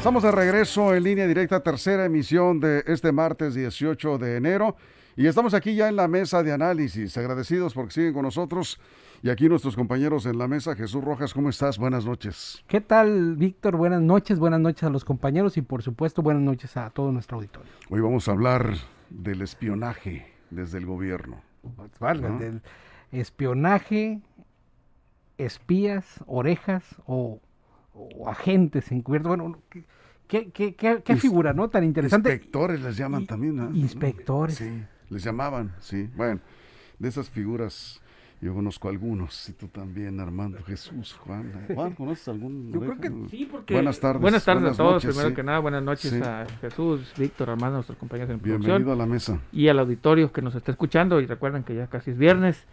[0.00, 4.74] Estamos de regreso en línea directa, tercera emisión de este martes 18 de enero.
[5.14, 7.18] Y estamos aquí ya en la mesa de análisis.
[7.18, 8.80] Agradecidos porque siguen con nosotros.
[9.22, 10.74] Y aquí nuestros compañeros en la mesa.
[10.74, 11.76] Jesús Rojas, ¿cómo estás?
[11.76, 12.64] Buenas noches.
[12.66, 13.76] ¿Qué tal, Víctor?
[13.76, 14.38] Buenas noches.
[14.38, 17.70] Buenas noches a los compañeros y por supuesto buenas noches a todo nuestro auditorio.
[17.90, 18.76] Hoy vamos a hablar
[19.10, 21.42] del espionaje desde el gobierno.
[22.00, 22.38] Vale, ¿no?
[22.38, 22.62] Del
[23.12, 24.22] espionaje,
[25.36, 27.42] espías, orejas o
[27.94, 29.36] o agentes encubiertos.
[29.36, 29.58] Bueno,
[30.26, 31.68] ¿qué, qué, qué, qué figura, no?
[31.68, 32.32] Tan interesante.
[32.32, 33.70] Inspectores les llaman también, ¿no?
[33.74, 34.56] Inspectores.
[34.56, 36.08] Sí, les llamaban, sí.
[36.16, 36.40] Bueno,
[36.98, 38.00] de esas figuras
[38.40, 41.66] yo conozco algunos, y tú también, Armando, Jesús, Juan.
[41.74, 42.72] Juan, ¿conoces algún?
[42.72, 43.74] Yo creo que sí, porque...
[43.74, 44.22] Buenas tardes.
[44.22, 45.34] Buenas tardes buenas a todos, noches, primero sí.
[45.34, 46.20] que nada, buenas noches sí.
[46.22, 48.94] a Jesús, Víctor, Armando, nuestros compañeros en Bienvenido producción.
[48.94, 49.40] a la mesa.
[49.52, 52.64] Y al auditorio que nos está escuchando, y recuerden que ya casi es viernes.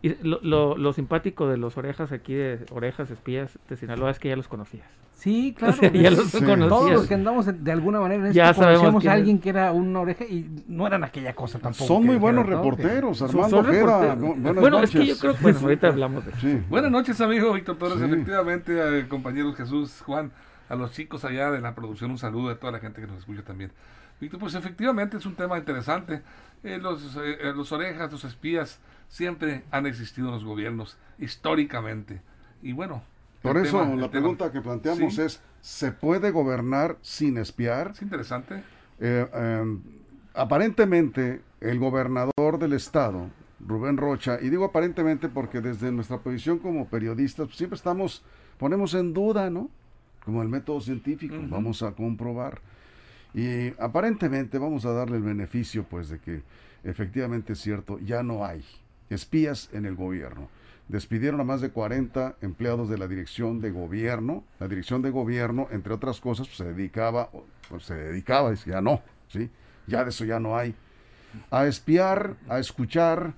[0.00, 4.18] Y lo, lo, lo simpático de los orejas aquí, de orejas espías de Sinaloa, es
[4.18, 4.88] que ya los conocías.
[5.20, 5.74] Sí, claro.
[5.76, 6.40] O sea, ya los sí.
[6.42, 8.62] Todos los que andamos de alguna manera en Ya esto
[8.98, 11.84] quién a alguien que era una oreja y no eran aquella cosa tampoco.
[11.86, 14.14] Son muy buenos reporteros, Son- Armando son Ojeda.
[14.14, 14.18] reporteros.
[14.40, 14.94] Buenas Bueno, noches.
[14.94, 16.40] es que yo creo que, bueno, ahorita hablamos de eso.
[16.40, 16.62] Sí.
[16.70, 17.98] Buenas noches, amigo Víctor Torres.
[17.98, 18.04] Sí.
[18.04, 20.32] Efectivamente, eh, compañeros Jesús, Juan,
[20.70, 23.18] a los chicos allá de la producción, un saludo a toda la gente que nos
[23.18, 23.72] escucha también.
[24.20, 26.22] Víctor, pues efectivamente es un tema interesante.
[26.64, 32.22] Eh, los, eh, eh, los orejas, los espías, siempre han existido en los gobiernos, históricamente.
[32.62, 33.02] Y bueno.
[33.42, 37.38] Por el eso tema- la pregunta tema- que planteamos Sí, es, ¿se puede gobernar sin
[37.38, 37.92] espiar?
[37.92, 38.62] Es interesante.
[39.00, 39.78] Eh, eh,
[40.34, 43.28] aparentemente, el gobernador del estado,
[43.66, 48.22] Rubén Rocha, y digo aparentemente porque desde nuestra posición como periodistas pues, siempre estamos,
[48.58, 49.68] ponemos en duda, ¿no?
[50.24, 52.60] Como el método científico, vamos a comprobar.
[53.34, 56.42] Y aparentemente vamos a darle el beneficio, pues, de que
[56.84, 58.64] efectivamente es cierto, ya no hay
[59.08, 60.48] espías en el gobierno.
[60.90, 64.42] Despidieron a más de 40 empleados de la dirección de gobierno.
[64.58, 67.30] La dirección de gobierno, entre otras cosas, pues, se dedicaba,
[67.68, 69.50] pues se dedicaba, dice, ya no, ¿sí?
[69.86, 70.74] Ya de eso ya no hay.
[71.52, 73.34] A espiar, a escuchar,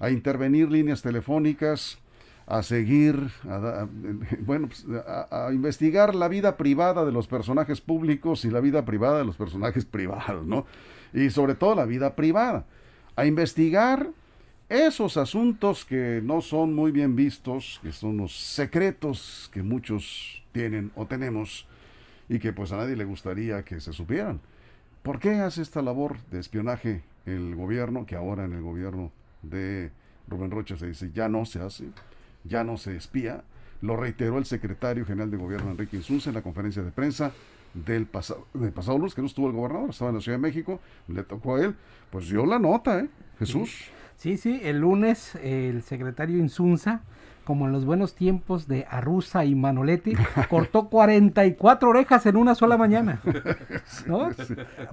[0.00, 2.00] a intervenir líneas telefónicas,
[2.48, 3.86] a seguir, a,
[4.40, 4.84] bueno, pues,
[5.30, 9.36] a investigar la vida privada de los personajes públicos y la vida privada de los
[9.36, 10.66] personajes privados, ¿no?
[11.12, 12.64] Y sobre todo la vida privada.
[13.14, 14.10] A investigar
[14.68, 20.92] esos asuntos que no son muy bien vistos, que son los secretos que muchos tienen
[20.94, 21.66] o tenemos
[22.28, 24.40] y que pues a nadie le gustaría que se supieran.
[25.02, 29.10] ¿Por qué hace esta labor de espionaje el gobierno, que ahora en el gobierno
[29.42, 29.90] de
[30.28, 31.84] Rubén Rocha se dice ya no se hace,
[32.44, 33.44] ya no se espía?
[33.80, 37.32] Lo reiteró el secretario general de gobierno Enrique Insunza en la conferencia de prensa
[37.72, 40.42] del pasado, del pasado lunes, que no estuvo el gobernador, estaba en la Ciudad de
[40.42, 41.74] México, le tocó a él,
[42.10, 43.08] pues dio la nota, ¿eh?
[43.38, 43.90] Jesús.
[44.18, 47.02] Sí, sí, el lunes el secretario Insunza,
[47.44, 50.14] como en los buenos tiempos de Arruza y Manoletti,
[50.50, 53.20] cortó 44 orejas en una sola mañana.
[54.06, 54.28] ¿No?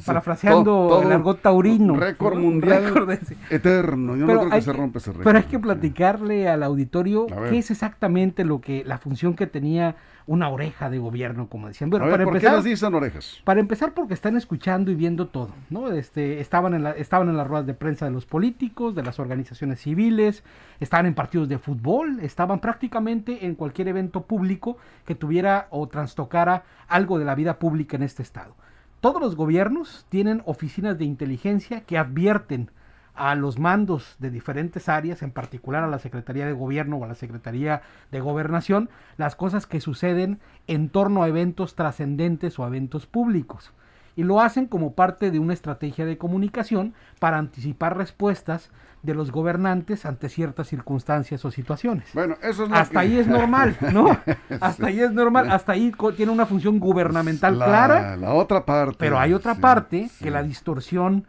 [0.06, 1.96] Parafraseando Todo- todo el argot taurino.
[1.96, 3.20] récord mundial Récord de-
[3.50, 5.24] Eterno, yo no creo que se rompa ese récord.
[5.26, 9.96] Pero hay que platicarle al auditorio qué es exactamente lo que la función que tenía
[10.28, 11.90] una oreja de gobierno, como decían.
[11.92, 13.42] Bueno, a ver, para ¿por qué empezar, las dicen orejas?
[13.44, 15.92] para empezar, porque están escuchando y viendo todo, ¿no?
[15.92, 19.20] Este, estaban, en la- estaban en las ruedas de prensa de los políticos, de las
[19.20, 20.44] organizaciones civiles,
[20.80, 26.64] estaban en partidos de fútbol, estaban prácticamente en cualquier evento público que tuviera o trastocara
[26.88, 28.56] algo de la vida pública en este estado.
[29.02, 32.72] Todos los gobiernos tienen oficinas de inteligencia que advierten
[33.16, 37.08] a los mandos de diferentes áreas, en particular a la Secretaría de Gobierno o a
[37.08, 37.82] la Secretaría
[38.12, 43.72] de Gobernación, las cosas que suceden en torno a eventos trascendentes o a eventos públicos.
[44.18, 48.72] Y lo hacen como parte de una estrategia de comunicación para anticipar respuestas
[49.04, 52.10] de los gobernantes ante ciertas circunstancias o situaciones.
[52.14, 54.18] Bueno, eso es Hasta que- ahí es normal, ¿no?
[54.62, 58.96] Hasta ahí es normal, hasta ahí tiene una función gubernamental la, clara La otra parte.
[58.98, 60.24] pero hay otra sí, parte sí.
[60.24, 61.28] que la distorsión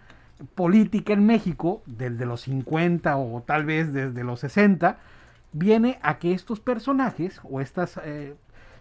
[0.55, 4.99] política en México, desde los 50 o tal vez desde los 60,
[5.53, 8.35] viene a que estos personajes o estas eh,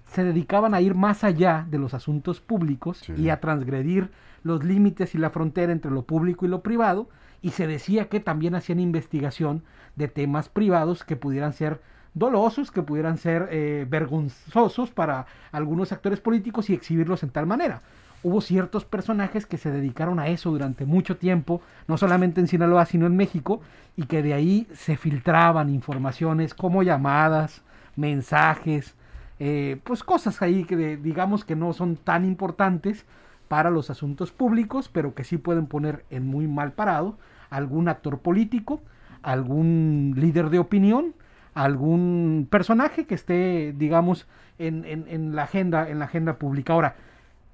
[0.08, 3.14] se dedicaban a ir más allá de los asuntos públicos Sí.
[3.18, 4.12] y a transgredir
[4.44, 7.10] los límites y la frontera entre lo público y lo privado,
[7.42, 9.64] y se decía que también hacían investigación
[9.96, 11.80] de temas privados que pudieran ser
[12.14, 17.82] dolosos que pudieran ser eh, vergonzosos para algunos actores políticos y exhibirlos en tal manera.
[18.26, 22.88] Hubo ciertos personajes que se dedicaron a eso durante mucho tiempo, no solamente en Sinaloa,
[22.88, 23.62] sino en México,
[23.96, 27.62] y que de ahí se filtraban informaciones como llamadas,
[27.96, 28.96] mensajes,
[29.40, 33.06] eh, pues cosas ahí que digamos que no son tan importantes
[33.48, 37.20] para los asuntos públicos, pero que sí pueden poner en muy mal parado
[37.52, 38.82] algún actor político,
[39.22, 41.14] algún líder de opinión,
[41.54, 44.26] algún personaje que esté, digamos,
[44.58, 46.74] en, en, la agenda, en la agenda pública.
[46.74, 46.96] Ahora,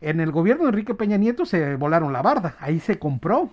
[0.02, 3.50] en el gobierno de Enrique Peña Nieto se volaron la barda, ahí se compró,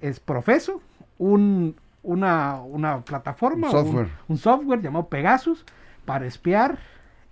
[0.00, 0.82] es profeso,
[1.18, 4.08] un, una, una plataforma, un software.
[4.28, 5.64] Un, software llamado Pegasus
[6.04, 6.78] para espiar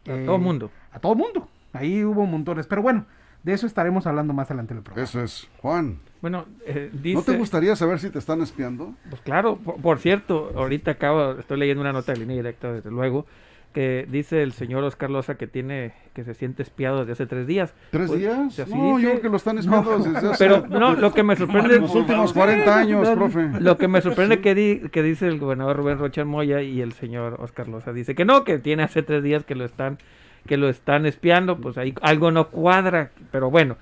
[0.04, 0.70] a todo el mundo.
[0.92, 1.48] A todo mundo.
[1.72, 2.66] Ahí hubo montones.
[2.66, 3.06] Pero bueno,
[3.42, 5.04] de eso estaremos hablando más adelante en el programa.
[5.04, 5.48] Eso es.
[5.58, 5.98] Juan.
[6.20, 8.94] Bueno, eh, dice, ¿No te gustaría saber si te están espiando?
[9.08, 13.26] Pues claro, por, cierto, ahorita acabo, estoy leyendo una nota de línea directa, desde luego,
[13.72, 17.46] que dice el señor Oscar Loza que tiene, que se siente espiado desde hace tres
[17.46, 17.72] días.
[17.90, 18.52] ¿Tres Pues, días?
[18.54, 21.22] si No, dice- yo creo que lo están espiando desde hace Pero no, lo que
[21.22, 23.48] me sorprende, los últimos 40 años, profe.
[23.60, 26.92] lo que me sorprende que, di- que dice el gobernador Rubén Rocha Moya y el
[26.92, 29.98] señor Oscar Loza dice que no, que tiene hace tres días que lo están,
[30.46, 33.76] que lo están espiando, pues ahí algo no cuadra, pero bueno.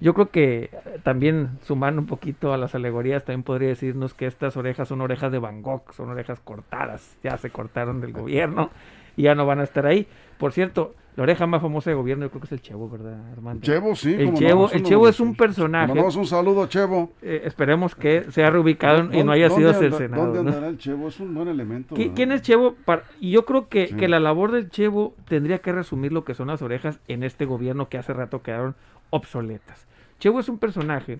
[0.00, 0.70] Yo creo que
[1.02, 5.30] también sumando un poquito a las alegorías, también podría decirnos que estas orejas son orejas
[5.32, 8.70] de Van Gogh, son orejas cortadas, ya se cortaron del gobierno
[9.16, 10.06] y ya no van a estar ahí.
[10.38, 13.30] Por cierto, la oreja más famosa de gobierno yo creo que es el Chevo, ¿verdad,
[13.32, 13.62] Armando?
[13.62, 14.14] Chevo, sí.
[14.14, 15.86] El Chevo, el Chevo es un personaje.
[15.86, 17.12] Mandamos un saludo, Chevo.
[17.22, 20.24] Eh, esperemos que sea reubicado y no haya ¿Dónde sido cercenado.
[20.26, 20.48] ¿Dónde ¿no?
[20.48, 21.06] andará el Chevo?
[21.08, 21.94] Es un buen elemento.
[21.94, 22.14] ¿Qui- ¿verdad?
[22.16, 22.74] ¿Quién es Chevo?
[22.84, 23.94] Para- yo creo que, Sí.
[23.94, 27.44] que la labor del Chevo tendría que resumir lo que son las orejas en este
[27.44, 28.74] gobierno que hace rato quedaron
[29.10, 29.86] obsoletas.
[30.18, 31.18] Chevo es un personaje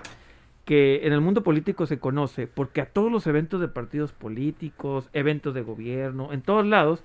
[0.64, 5.08] que en el mundo político se conoce porque a todos los eventos de partidos políticos,
[5.12, 7.04] eventos de gobierno, en todos lados,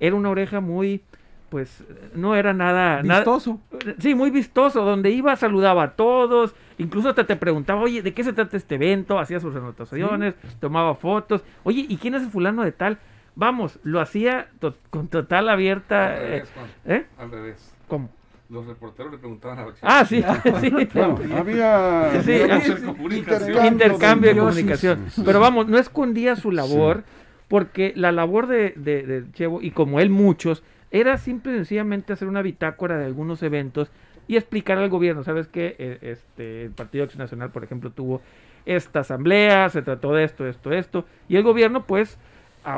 [0.00, 1.02] era una oreja muy,
[1.50, 3.02] pues, no era nada...
[3.02, 3.60] nada- Vistoso.
[3.98, 8.24] Sí, muy vistoso, donde iba saludaba a todos, incluso hasta te preguntaba, oye, ¿de qué
[8.24, 9.18] se trata este evento?
[9.18, 12.98] Hacía sus anotaciones, tomaba fotos, oye, ¿y quién es el fulano de tal?
[13.36, 16.06] Vamos, lo hacía to- con total abierta...
[16.06, 17.06] Al eh, revés, Juan, ¿eh?
[17.18, 17.74] al revés.
[17.88, 18.10] ¿Cómo?
[18.48, 19.78] Los reporteros le preguntaban a Ochoa.
[20.00, 20.24] Ah, sí,
[20.60, 20.70] sí.
[20.94, 23.16] Bueno, había Sí, digamos, sí, sí.
[23.16, 25.06] intercambio, intercambio de de comunicación.
[25.24, 27.04] Pero vamos, no escondía su labor,
[27.50, 30.62] porque la labor de, de, de Chevo, y como él muchos,
[30.92, 33.90] era simple y sencillamente hacer una bitácora de algunos eventos
[34.28, 35.74] y explicar al gobierno, ¿sabes qué?
[35.80, 38.22] Eh, Este, el Partido Acción Nacional, por ejemplo, tuvo
[38.66, 42.18] esta asamblea, se trató de esto, esto, esto, y el gobierno, pues,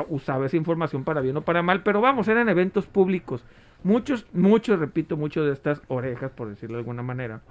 [0.09, 3.45] usaba esa información para bien o para mal, pero vamos, eran eventos públicos.
[3.83, 7.41] Muchos, muchos, repito, muchos de estas orejas, por decirlo de alguna manera,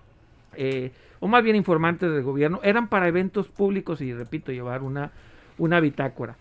[0.56, 0.90] eh,
[1.20, 5.12] o más bien informantes del gobierno, eran para eventos públicos y, repito, llevar una,
[5.58, 6.36] una bitácora.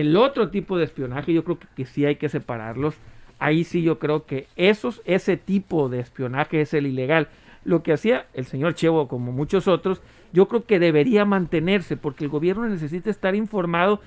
[0.00, 2.94] El otro tipo de espionaje, yo creo que, que sí hay que separarlos.
[3.38, 7.28] Ahí sí yo creo que esos, ese tipo de espionaje es el ilegal.
[7.64, 10.02] Lo que hacía el señor Chevo, como muchos otros,
[10.32, 14.00] yo creo que debería mantenerse, porque el gobierno necesita estar informado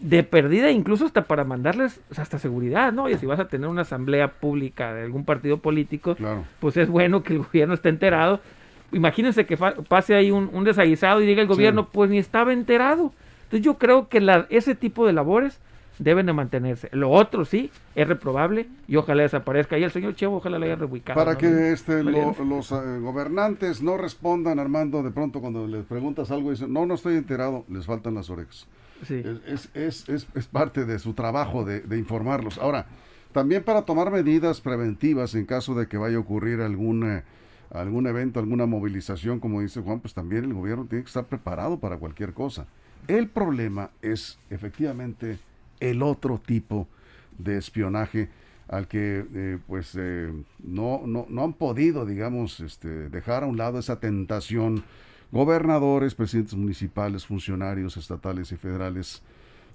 [0.00, 3.08] de perdida, incluso hasta para mandarles hasta seguridad, ¿no?
[3.08, 6.44] Y si vas a tener una asamblea pública de algún partido político, Claro.
[6.60, 8.40] pues es bueno que el gobierno esté enterado.
[8.92, 13.12] Imagínense que pase ahí un, un desaguisado y diga el gobierno, pues ni estaba enterado.
[13.54, 15.60] Entonces yo creo que la- ese tipo de labores
[16.00, 16.88] deben de mantenerse.
[16.90, 19.78] Lo otro sí, es reprobable y ojalá desaparezca.
[19.78, 21.16] Y el señor Chevo ojalá lo haya reubicado.
[21.16, 21.38] Para ¿no?
[21.38, 26.50] que este, lo- los eh, gobernantes no respondan, Armando, de pronto cuando les preguntas algo,
[26.50, 28.66] dicen, no, no estoy enterado, les faltan las orejas.
[29.06, 29.22] Sí.
[29.46, 32.58] Es, es, es, es parte de su trabajo de, de informarlos.
[32.58, 32.86] Ahora,
[33.30, 37.22] también para tomar medidas preventivas en caso de que vaya a ocurrir algún, eh,
[37.70, 41.78] algún evento, alguna movilización, como dice Juan, pues también el gobierno tiene que estar preparado
[41.78, 42.66] para cualquier cosa.
[43.06, 45.38] El problema es efectivamente
[45.80, 46.88] el otro tipo
[47.38, 48.30] de espionaje
[48.68, 50.32] al que eh, pues eh,
[50.62, 54.82] no, no, no han podido, digamos, este, dejar a un lado esa tentación
[55.32, 59.20] gobernadores, presidentes municipales, funcionarios estatales y federales,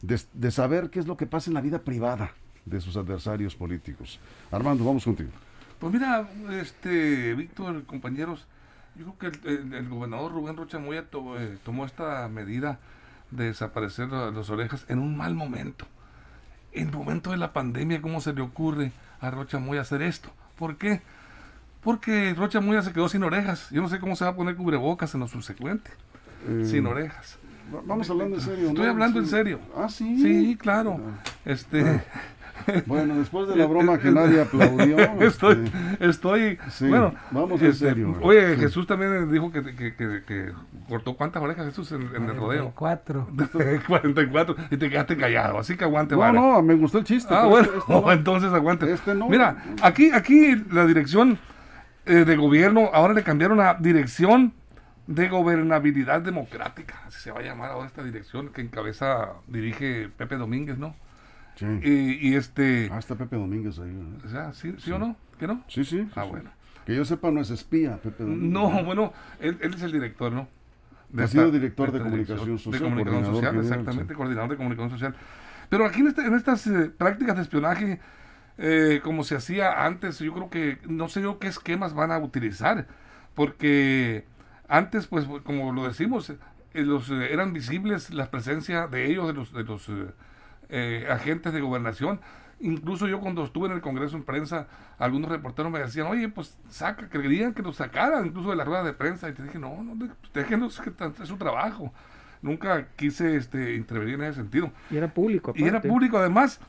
[0.02, 2.32] de, saber qué es lo que pasa en la vida privada
[2.66, 4.20] de sus adversarios políticos.
[4.52, 5.32] Armando, vamos contigo.
[5.80, 8.48] Pues mira, este, Víctor, compañeros,
[8.96, 11.06] yo creo que el, el- gobernador Rubén Rocha Moya
[11.38, 12.80] eh, tomó esta medida
[13.32, 15.86] de desaparecer la- las orejas en un mal momento.
[16.72, 20.30] En el momento de la pandemia, ¿cómo se le ocurre a Rocha Moya hacer esto?
[20.58, 21.02] ¿Por qué?
[21.82, 23.70] Porque Rocha Moya se quedó sin orejas.
[23.72, 25.92] Yo no sé cómo se va a poner cubrebocas en lo subsecuente.
[26.48, 27.38] Eh, Sin orejas.
[27.74, 28.68] va- Vamos hablando en serio.
[28.70, 28.92] Estoy ¿no?
[28.92, 29.60] hablando en serio.
[29.76, 30.22] Ah, sí.
[30.22, 31.00] Sí, claro.
[31.46, 31.82] Este,
[32.86, 34.98] Bueno, después de la broma que nadie aplaudió.
[35.22, 38.18] estoy, este, estoy, sí, bueno, vamos en este, serio.
[38.22, 38.62] Oye, Sí.
[38.62, 40.52] Jesús también dijo que, que, que- que
[40.88, 42.72] cortó cuántas orejas Jesús en, en el rodeo.
[42.76, 43.28] 44.
[43.88, 46.34] 44 y te quedaste callado, así que aguante, No, vara.
[46.34, 47.34] no, me gustó el chiste.
[47.34, 48.12] Ah, bueno, este- este no.
[48.12, 48.92] entonces aguante.
[48.92, 49.30] Este no.
[49.30, 51.38] Mira, aquí, aquí la dirección
[52.06, 54.54] eh, de gobierno, ahora le cambiaron a dirección
[55.08, 57.02] de gobernabilidad democrática.
[57.08, 60.96] Así se va a llamar ahora esta dirección que encabeza, dirige Pepe Domínguez, ¿no?
[61.60, 61.66] Sí.
[61.84, 63.92] Y, y este, Ah, está Pepe Domínguez ahí.
[63.94, 64.26] ¿verdad?
[64.26, 65.16] o sea, ¿sí, sí o no?
[65.38, 65.64] ¿Que no?
[65.68, 66.08] Sí, sí.
[66.16, 66.50] Ah, bueno.
[66.86, 68.50] Que yo sepa, no es espía, Pepe Domínguez.
[68.52, 70.48] No, bueno, él, él es el director, ¿no?
[71.18, 74.18] Ha sido director de comunicación social, De comunicación social, general, exactamente, sí.
[74.18, 75.16] coordinador de comunicación social.
[75.70, 78.00] Pero aquí en, este- en estas eh, prácticas de espionaje,
[78.58, 82.18] eh, como se hacía antes, yo creo que no sé yo qué esquemas van a
[82.20, 82.88] utilizar,
[83.36, 84.26] porque
[84.68, 86.38] antes, pues, como lo decimos, eh,
[86.74, 89.90] los, eh, eran visibles la presencia de ellos, de los, de los
[90.70, 92.20] eh, agentes de gobernación.
[92.62, 96.58] Incluso yo cuando estuve en el Congreso en prensa, algunos reporteros me decían, oye, pues
[96.68, 99.30] saca, que querían que los sacaran incluso de la rueda de prensa.
[99.30, 99.96] Y te dije, no, no,
[100.34, 101.94] déjenlos que es su trabajo.
[102.42, 104.72] Nunca quise este, intervenir en ese sentido.
[104.92, 105.54] Y era público.
[105.56, 106.60] Y era público además.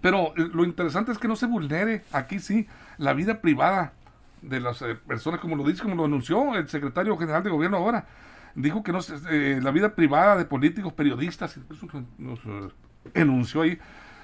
[0.00, 2.66] Pero lo interesante es que no se vulnere, aquí sí,
[2.96, 3.92] la vida privada
[4.40, 7.76] de las eh, personas, como lo dice, como lo anunció el secretario general de gobierno
[7.76, 8.06] ahora.
[8.54, 12.74] Dijo que no se- eh, la vida privada de políticos, periodistas, incluso nos, nos, eh,
[13.14, 13.78] enunció ahí,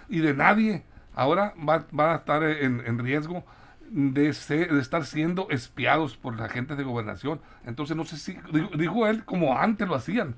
[0.09, 0.83] y de nadie
[1.15, 3.45] ahora va, va a estar en, en riesgo
[3.91, 7.41] de, ser- de estar siendo espiados por la gente de gobernación.
[7.67, 10.37] Entonces no sé si, dijo, dijo él como antes lo hacían.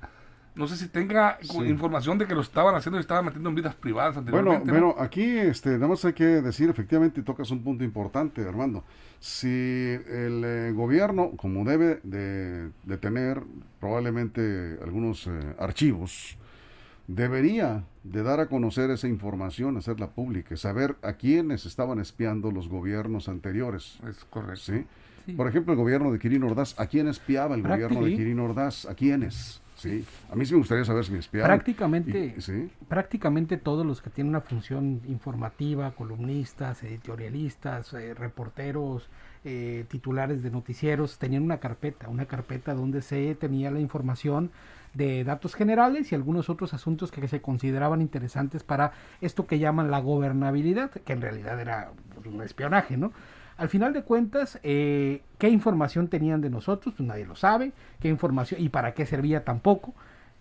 [0.53, 1.57] No sé si tenga Sí.
[1.59, 4.71] información de que lo estaban haciendo y estaban metiendo en vidas privadas Bueno, anteriormente.
[4.73, 4.87] ¿no?
[4.87, 8.83] bueno, aquí este, nada más hay que decir, efectivamente, tocas un punto importante, Armando.
[9.21, 13.41] Si el eh, gobierno, como debe de, de tener
[13.79, 16.37] probablemente algunos eh, archivos,
[17.07, 22.67] debería de dar a conocer esa información, hacerla pública, saber a quiénes estaban espiando los
[22.67, 23.99] gobiernos anteriores.
[24.07, 24.61] Es correcto.
[24.73, 24.85] ¿sí?
[25.25, 25.33] Sí.
[25.33, 28.85] Por ejemplo, el gobierno de Quirino Ordaz, ¿a quién espiaba el gobierno de Quirino Ordaz?
[28.85, 29.61] ¿A quiénes?
[29.81, 30.05] ¿Sí?
[30.31, 31.49] A mí sí me gustaría saber si me espiaban.
[31.49, 32.69] Prácticamente, Y- ¿sí?
[32.87, 39.09] prácticamente todos los que tienen una función informativa, columnistas, editorialistas, eh, reporteros,
[39.43, 44.51] eh, titulares de noticieros, tenían una carpeta, una carpeta donde se tenía la información
[44.93, 49.89] de datos generales y algunos otros asuntos que se consideraban interesantes para esto que llaman
[49.89, 53.13] la gobernabilidad, que en realidad era pues, un espionaje, ¿no?
[53.61, 56.95] Al final de cuentas, eh, ¿qué información tenían de nosotros?
[56.97, 59.93] Pues nadie lo sabe, qué información y para qué servía tampoco.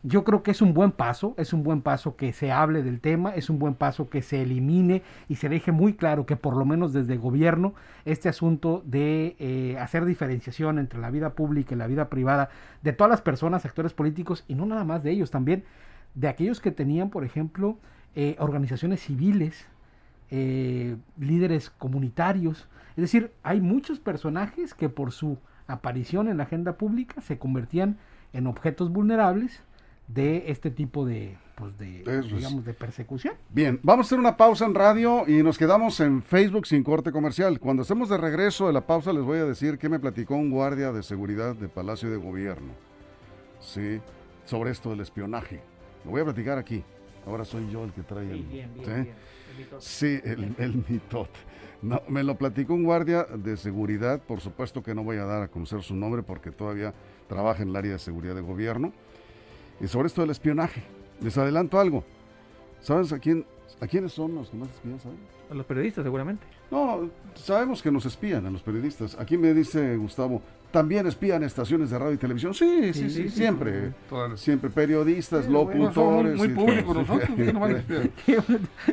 [0.02, 2.98] Yo creo que es un buen paso, es un buen paso que se hable del
[2.98, 6.56] tema, es un buen paso que se elimine y se deje muy claro que por
[6.56, 7.74] lo menos desde el gobierno
[8.06, 12.48] este asunto de eh, hacer diferenciación entre la vida pública y la vida privada
[12.80, 15.64] de todas las personas, actores políticos y no nada más de ellos, también
[16.14, 17.76] de aquellos que tenían, por ejemplo,
[18.14, 19.66] eh, organizaciones civiles,
[20.30, 22.68] eh, líderes comunitarios.
[22.90, 27.98] Es decir, hay muchos personajes que por su aparición en la agenda pública se convertían
[28.32, 29.62] en objetos vulnerables
[30.08, 33.34] de este tipo de, pues de, digamos, de persecución.
[33.50, 37.12] Bien, vamos a hacer una pausa en radio y nos quedamos en Facebook sin corte
[37.12, 37.60] comercial.
[37.60, 40.50] Cuando estemos de regreso de la pausa les voy a decir qué me platicó un
[40.50, 42.72] guardia de seguridad de Palacio de Gobierno.
[43.60, 44.00] Sí,
[44.46, 45.60] sobre esto del espionaje.
[46.04, 46.82] Lo voy a platicar aquí.
[47.26, 48.44] Ahora soy yo el que trae el...
[48.84, 49.10] ¿sí?
[49.78, 50.84] Sí, el, el.
[51.82, 55.42] No, me lo platicó un guardia de seguridad, por supuesto que no voy a dar
[55.42, 56.92] a conocer su nombre porque todavía
[57.26, 58.92] trabaja en el área de seguridad de gobierno.
[59.80, 60.82] Y sobre esto del espionaje,
[61.22, 62.04] les adelanto algo.
[62.80, 63.44] ¿Sabes a quién,
[63.80, 65.18] a quiénes son los que más espían, saben?
[65.50, 66.46] A los periodistas, seguramente.
[66.70, 69.18] No, sabemos que nos espían a los periodistas.
[69.18, 72.54] Aquí me dice Gustavo, ¿también espían estaciones de radio y televisión?
[72.54, 73.92] Sí, sí, sí, Sí, sí, siempre.
[74.08, 76.38] Todas Siempre periodistas, Sí, bueno, somos muy, locutores.
[76.38, 77.30] muy públicos nosotros.
[77.36, 78.10] ¿qué nos van a espiar?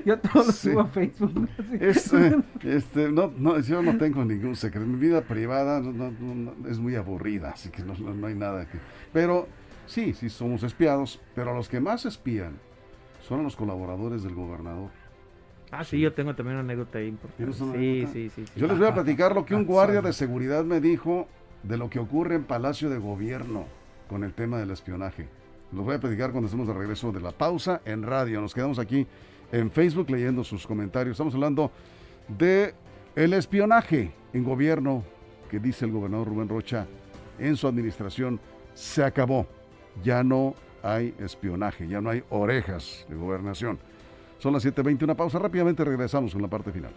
[0.04, 0.70] Yo todo lo Sí.
[0.72, 1.48] subo a Facebook.
[1.74, 4.88] Eh, este, no, no, yo no tengo ningún secreto.
[4.88, 8.26] Mi vida privada no- no- no- no- es muy aburrida, así que no, no- no
[8.28, 8.80] hay nada que...
[9.14, 9.48] Pero
[9.86, 12.58] sí, sí somos espiados, pero los que más espían
[13.28, 14.90] son los colaboradores del gobernador.
[15.72, 17.38] Ah, sí, yo tengo también una anécdota ahí importante.
[17.44, 18.14] ¿Tienes una Sí, anécdota?
[18.14, 18.60] sí, sí, sí.
[18.60, 21.28] Yo les voy a platicar lo que un guardia de seguridad me dijo
[21.64, 23.66] de lo que ocurre en Palacio de Gobierno
[24.10, 25.28] con el tema del espionaje.
[25.74, 28.40] Los voy a platicar cuando estemos de regreso de la pausa en radio.
[28.40, 29.06] Nos quedamos aquí
[29.52, 31.16] en Facebook leyendo sus comentarios.
[31.16, 31.72] Estamos hablando
[32.30, 32.74] de
[33.18, 35.04] el espionaje en gobierno
[35.52, 36.88] que dice el gobernador Rubén Rocha
[37.40, 38.40] en su administración
[38.74, 39.46] se acabó.
[40.04, 40.54] Ya no
[40.88, 43.78] hay espionaje, ya no hay orejas de gobernación.
[44.40, 45.38] Son las 7.20, una pausa.
[45.38, 46.92] Rápidamente regresamos con la parte final.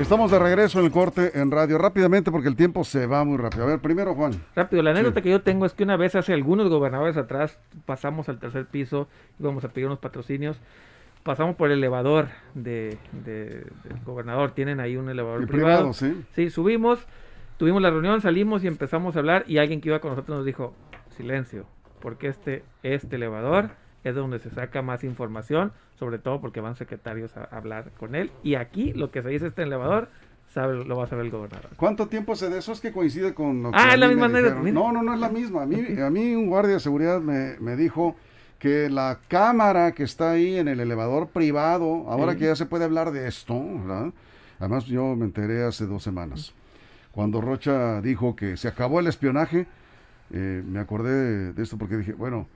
[0.00, 3.38] Estamos de regreso en el corte en radio rápidamente porque el tiempo se va muy
[3.38, 3.62] rápido.
[3.62, 4.32] A ver, primero Juan.
[4.54, 8.28] Rápido, la anécdota que yo tengo es que una vez hace algunos gobernadores atrás pasamos
[8.28, 9.08] al tercer piso,
[9.38, 10.58] íbamos a pedir unos patrocinios,
[11.24, 15.90] pasamos por el elevador de, de- del gobernador, tienen ahí un elevador El privado.
[15.90, 16.22] privado, sí.
[16.34, 17.04] Sí, subimos,
[17.56, 20.46] tuvimos la reunión, salimos y empezamos a hablar y alguien que iba con nosotros nos
[20.46, 20.74] dijo,
[21.16, 21.66] silencio,
[22.00, 23.70] porque este, este elevador
[24.04, 28.30] es donde se saca más información, sobre todo porque van secretarios a, hablar con él.
[28.42, 30.08] Y aquí lo que se dice este elevador
[30.48, 31.70] sabe, lo va a saber el gobernador.
[31.76, 34.28] ¿Cuánto tiempo se de eso es que coincide con lo que Ah, es la misma.
[34.28, 35.62] No, no, no es la misma.
[35.62, 38.14] A mí, a mí un guardia de seguridad me, me dijo
[38.58, 42.38] que la cámara que está ahí en el elevador privado, ahora Sí.
[42.38, 44.12] que ya se puede hablar de esto, ¿verdad?
[44.58, 46.54] Además yo me enteré hace dos semanas.
[47.12, 49.66] Cuando Rocha dijo que se acabó el espionaje,
[50.30, 52.46] eh, me acordé de, de esto porque dije, bueno,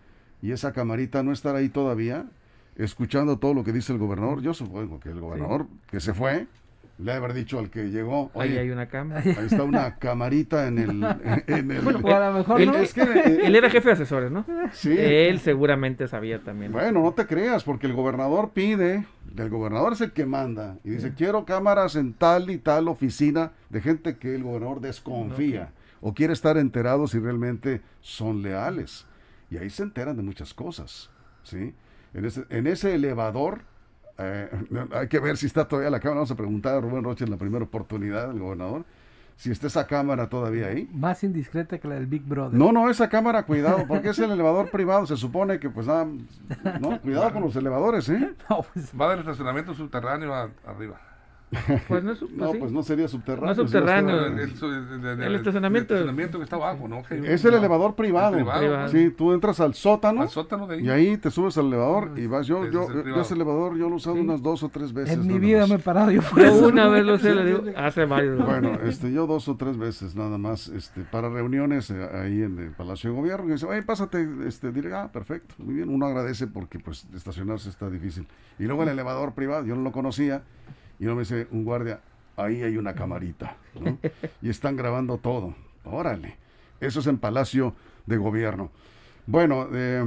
[0.41, 2.25] ¿y esa camarita no estará ahí todavía?
[2.77, 4.41] Escuchando todo lo que dice el gobernador.
[4.41, 6.47] Yo supongo que el gobernador que se fue,
[6.99, 9.23] le haber dicho al que llegó, Ahí hay una cámara.
[9.25, 10.89] Ahí está una camarita en el.
[11.47, 12.77] En el Bueno, pues a lo mejor él- no.
[12.77, 14.45] es que, eh, Él era jefe de asesores, ¿no?
[14.73, 14.95] sí.
[14.99, 16.73] Él seguramente sabía también.
[16.73, 20.91] Bueno, no te creas, porque el gobernador pide, el gobernador es el que manda, y
[20.91, 26.15] dice, quiero cámaras en tal y tal oficina de gente que el gobernador desconfía, o
[26.15, 29.07] quiere estar enterado si realmente son leales.
[29.51, 31.11] Y ahí se enteran de muchas cosas,
[31.43, 31.75] ¿sí?
[32.13, 33.63] En ese, en ese elevador,
[34.19, 34.49] eh,
[34.93, 37.31] hay que ver si está todavía la cámara, vamos a preguntar a Rubén Rocha en
[37.31, 38.85] la primera oportunidad del gobernador,
[39.37, 40.89] si está esa cámara todavía ahí.
[40.93, 42.59] Más indiscreta que la del Big Brother.
[42.59, 45.07] No, no, esa cámara, cuidado, porque es el elevador privado.
[45.07, 46.07] Se supone que, pues, nada,
[46.81, 48.35] no, cuidado con los elevadores, ¿eh?
[48.51, 51.01] No, pues, Va del estacionamiento subterráneo a- arriba.
[51.89, 53.47] Pues no es No, pues no sería subterráneo.
[53.47, 54.27] No es subterráneo.
[54.27, 55.95] El, el- el- El estacionamiento.
[55.95, 57.03] el estacionamiento que está abajo, ¿no?
[57.03, 58.37] Que- Es el elevador privado.
[58.89, 60.85] Sí, tú entras al sótano Al sótano de ahí.
[60.87, 62.47] y ahí te subes al elevador y vas.
[62.47, 64.23] Yo, Ese yo, yo ese elevador yo lo he usado Sí.
[64.23, 65.15] unas dos o tres veces.
[65.15, 65.69] en mi vida más.
[65.71, 66.69] me he parado yo por eso.
[66.69, 68.45] una vez lo sé, le digo, hace varios.
[68.45, 72.59] Bueno, este, yo dos o tres veces nada más, este, para reuniones eh, ahí en
[72.59, 73.49] el Palacio de Gobierno.
[73.49, 75.89] Y dice, oye, pásate, este, diré, ah, perfecto, muy bien.
[75.89, 78.27] Uno agradece porque, pues, estacionarse está difícil.
[78.59, 80.43] Y luego el elevador privado, yo no lo conocía,
[80.99, 82.01] y uno me dice, un guardia,
[82.37, 83.99] ahí hay una camarita, ¿no?
[84.43, 85.55] Y están grabando todo.
[85.85, 86.37] Órale.
[86.81, 87.75] Eso es en Palacio
[88.07, 88.71] de Gobierno.
[89.27, 90.05] Bueno, eh,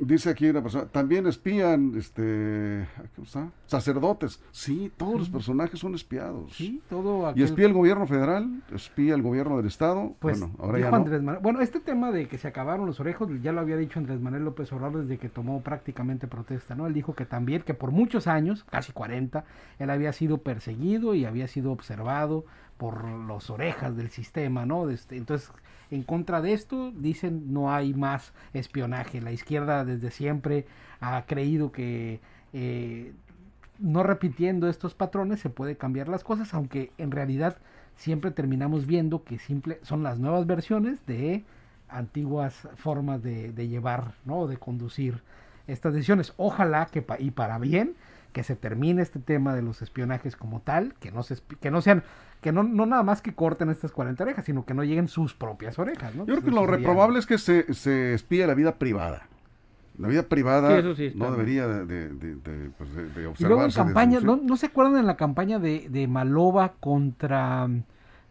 [0.00, 3.50] dice aquí una persona, también espían, este, ¿cómo está?
[3.66, 4.42] Sacerdotes.
[4.50, 6.52] Sí, todos los personajes son espiados.
[6.54, 10.14] Sí, todo Y espía el gobierno federal, espía el gobierno del estado.
[10.18, 10.96] Pues bueno, ahora ya no.
[10.96, 13.98] Andrés Manuel- Bueno, este tema de que se acabaron los orejos, ya lo había dicho
[13.98, 16.86] Andrés Manuel López Obrador desde que tomó prácticamente protesta, ¿no?
[16.86, 19.44] Él dijo que también, que por muchos años, casi 40,
[19.78, 22.44] él había sido perseguido y había sido observado
[22.76, 24.88] por los orejas del sistema, ¿no?
[24.88, 25.52] Este, entonces,
[25.90, 29.20] en contra de esto, dicen no hay más espionaje.
[29.20, 30.66] La izquierda desde siempre
[31.00, 32.20] ha creído que
[32.52, 33.12] eh,
[33.78, 37.56] no repitiendo estos patrones se puede cambiar las cosas, aunque en realidad
[37.96, 41.44] siempre terminamos viendo que simple son las nuevas versiones de
[41.88, 44.46] antiguas formas de, llevar, ¿no?
[44.46, 45.22] de conducir
[45.66, 46.32] estas decisiones.
[46.36, 47.94] Ojalá que y para bien
[48.32, 51.80] que se termine este tema de los espionajes como tal, que no se que no
[51.80, 52.04] sean
[52.40, 55.34] que no, no nada más que corten estas 40 orejas, sino que no lleguen sus
[55.34, 56.24] propias orejas, ¿no?
[56.26, 59.26] Yo creo que lo reprobable es que se, se espíe la vida privada.
[59.98, 63.02] La vida privada Sí, eso sí está no debería de, de, de- de, pues, de-
[63.04, 63.78] de Y luego en observarse.
[63.80, 64.36] de campaña, ¿no.
[64.36, 67.68] ¿no se acuerdan en la campaña de, de Malova contra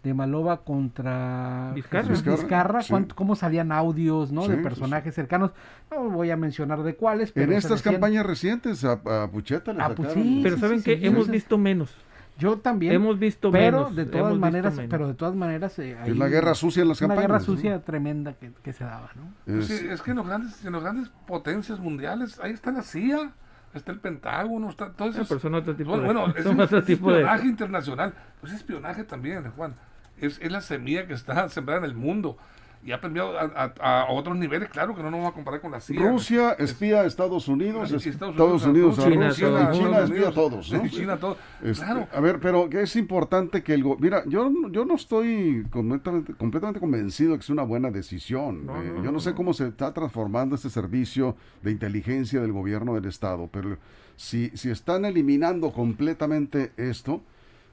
[0.02, 2.08] de Malova contra Vizcarra.
[2.08, 2.82] Vizcarra, Vizcarra?
[2.82, 2.90] sí.
[2.90, 4.44] cuánto- cómo salían audios ¿no?
[4.44, 5.52] Sí, de sí, personajes cercanos?
[5.92, 9.74] No voy a mencionar de cuáles, pero En estas decían- campañas recientes a, a Pucheta
[9.74, 11.32] le Ah, pues sacaron- sí, Pero sí, ¿saben sí, hemos sí.
[11.34, 11.94] visto menos.
[12.40, 12.94] Yo también.
[12.94, 13.96] Hemos visto pero menos.
[13.96, 14.90] de hemos todas visto maneras, menos.
[14.90, 17.28] pero de todas maneras eh, Es la guerra sucia en las una campañas.
[17.28, 17.46] guerra ¿no?
[17.46, 19.34] sucia tremenda que, que se daba, ¿no?
[19.46, 22.72] Pues Es- sí, es que en los grandes, en las grandes potencias mundiales, ahí está
[22.72, 23.32] la CIA,
[23.74, 25.22] está el Pentágono, está todo eso.
[25.22, 27.48] Ah, pero son otro tipo bueno, de- bueno, es, son otro es tipo de- espionaje
[27.48, 28.14] internacional.
[28.42, 29.76] Pues es espionaje también, Juan.
[30.18, 32.38] Es, es la semilla que está sembrada en el mundo.
[32.82, 35.60] Y ha cambiado a, a- a otros niveles, claro que no nos vamos a comparar
[35.60, 36.00] con la CIA.
[36.00, 40.10] Rusia espía a Estados Unidos, es- Estados Estados Unidos Unidos a China, Rusia, China Estados
[40.10, 40.72] espía a todos.
[40.72, 40.88] ¿no?
[40.90, 41.38] China todo.
[41.62, 42.08] Este, claro.
[42.14, 43.84] A ver, pero que es importante que el...
[43.84, 47.92] go- Mira, yo, no- yo no estoy completamente, completamente convencido de que es una buena
[47.92, 48.66] decisión.
[48.66, 52.54] No, Eh, no, yo no, sé cómo se está transformando este servicio de inteligencia del
[52.54, 53.78] gobierno del Estado, pero
[54.16, 57.22] si, si están eliminando completamente esto,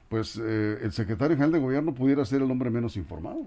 [0.09, 3.45] pues eh, el secretario general de gobierno pudiera ser el hombre menos informado.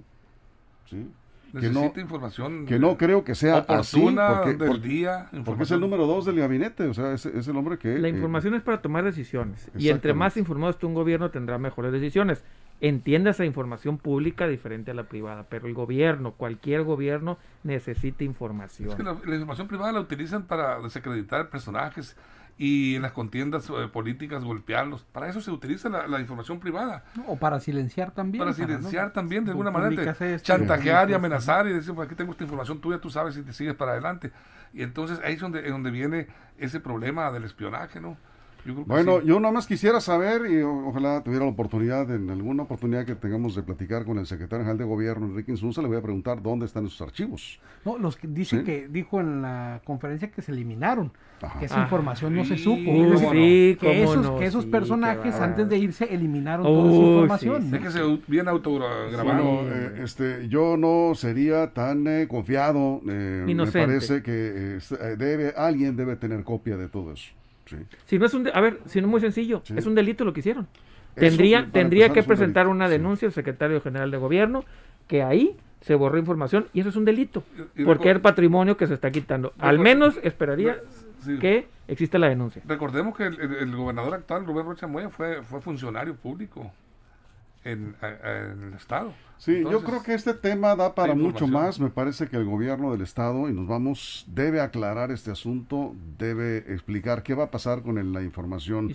[0.89, 1.07] ¿sí?
[1.53, 5.13] Que no, Necesita información que no creo que sea así, oportuna porque, del porque- día.
[5.19, 7.99] porque es información- el número dos del gabinete, o sea, es, es el hombre que...
[7.99, 9.69] La eh, información es para tomar decisiones.
[9.77, 12.45] Y entre más informado esté un gobierno, tendrá mejores decisiones.
[12.83, 18.89] Entienda esa información pública diferente a la privada, pero el gobierno, cualquier gobierno, necesita información.
[18.89, 22.17] Es que la, la información privada la utilizan para desacreditar personajes
[22.63, 25.03] y en las contiendas eh, políticas golpearlos.
[25.05, 27.05] Para eso se utiliza la, la información privada.
[27.27, 28.45] O para silenciar también.
[28.45, 32.33] Para silenciar también, de alguna manera, te- chantajear y amenazar y decir, pues aquí tengo
[32.33, 34.31] esta información tuya, tú sabes si te sigues para adelante.
[34.75, 36.27] Y entonces ahí es donde, es donde viene
[36.59, 38.19] ese problema del espionaje, ¿no?
[38.65, 39.27] Yo creo que Bueno, sí.
[39.27, 43.15] yo nada más quisiera saber, y o- ojalá tuviera la oportunidad, en alguna oportunidad que
[43.15, 46.43] tengamos de platicar con el secretario general de gobierno, Enrique Insunza, le voy a preguntar
[46.43, 47.59] dónde están esos archivos.
[47.85, 48.65] No, los que dicen Sí.
[48.67, 51.59] que dijo en la conferencia que se eliminaron, Ajá.
[51.59, 52.77] que esa Ah, información no se supo.
[53.33, 57.07] sí, que esos, no, que esos sí, personajes antes de irse eliminaron toda esa Uy,
[57.09, 57.63] información.
[57.63, 57.77] sí, ¿no?
[57.77, 59.25] Es que se bien autograbado.
[59.25, 63.01] Bueno, eh, este, yo no sería tan eh, confiado.
[63.09, 64.33] eh, me parece que
[64.77, 67.33] eh, eh, debe, alguien debe tener copia de todo eso.
[67.71, 67.77] Sí.
[68.07, 69.75] Si no es un, de- a ver, si no es muy sencillo, Sí.
[69.77, 70.67] es un delito lo que hicieron.
[71.17, 72.93] Eso, Tendría, tendría empezar, que presentar delito, una sí.
[72.93, 74.65] denuncia el secretario general de gobierno
[75.09, 77.43] que ahí se borró información y eso es un delito.
[77.77, 79.53] Y- y Porque es patrimonio que se está quitando.
[79.59, 80.79] Al menos esperaría
[81.21, 81.39] Sí.
[81.39, 82.63] que exista la denuncia.
[82.67, 86.71] Recordemos que el, el- el gobernador actual, Rubén Rocha Moya, fue, fue funcionario público
[87.65, 89.13] en, en el Estado.
[89.39, 91.81] Sí, yo creo que este tema da para mucho más.
[91.81, 96.59] Me parece que el gobierno del estado, y nos vamos, debe aclarar este asunto, debe
[96.73, 98.95] explicar qué va a pasar con el- la información,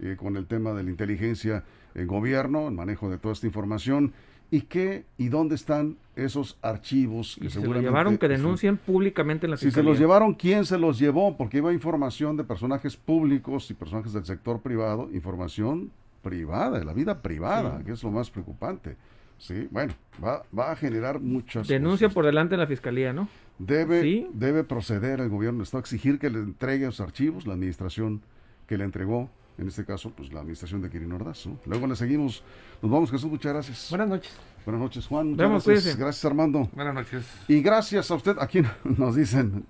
[0.00, 4.12] eh, con el tema de la inteligencia, el gobierno, el manejo de toda esta información,
[4.50, 8.76] y qué y dónde están esos archivos que Y se lo seguramente llevaron que denuncien
[8.76, 11.36] públicamente en la Si se los llevaron, ¿quién se los llevó?
[11.36, 15.90] Porque iba información de personajes públicos y personajes del sector privado, información
[16.26, 17.84] privada, de la vida privada, Sí.
[17.84, 18.96] que es lo más preocupante.
[19.38, 19.92] Sí, bueno,
[20.24, 22.14] va, va a generar muchas Denuncia cosas.
[22.14, 23.28] por delante en la fiscalía, ¿no?
[23.58, 24.26] Debe, Sí.
[24.32, 28.22] debe proceder el gobierno del Estado a exigir que le entregue los archivos, la administración
[28.66, 31.58] que le entregó, en este caso, pues la administración de Quirino Ordaz, ¿no?
[31.66, 32.42] Luego le seguimos.
[32.82, 33.86] Nos vamos, Jesús, muchas gracias.
[33.90, 34.36] Buenas noches.
[34.64, 35.26] Buenas noches, Juan.
[35.30, 35.96] Muchas Vemos, gracias.
[35.96, 36.68] Gracias, Armando.
[36.74, 37.24] Buenas noches.
[37.46, 38.62] Y gracias a usted, aquí
[38.98, 39.64] nos dicen,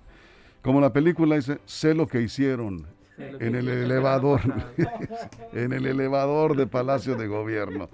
[0.63, 2.85] como la película dice, sé lo que hicieron
[3.17, 4.41] en el elevador,
[5.53, 7.89] en el elevador de Palacio de Gobierno.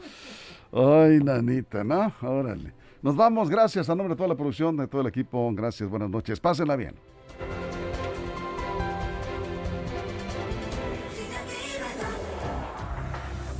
[0.71, 2.13] Ay, nanita, ¿no?
[2.21, 2.73] Órale.
[3.01, 6.09] Nos vamos, gracias a nombre de toda la producción, de todo el equipo, gracias, buenas
[6.09, 6.95] noches, pásenla bien.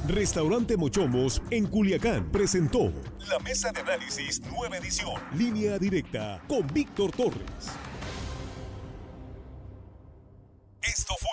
[0.07, 2.91] Restaurante Mochomos en Culiacán presentó
[3.29, 7.71] la mesa de análisis nueva edición, línea directa con Víctor Torres.
[10.81, 11.32] Esto fue